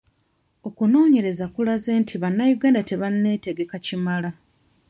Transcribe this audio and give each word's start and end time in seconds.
Okunoonyereza 0.67 1.45
kulaze 1.53 1.91
nti 2.01 2.15
bannayuganda 2.21 2.81
tebanneetegeka 2.89 3.75
kimala. 3.85 4.29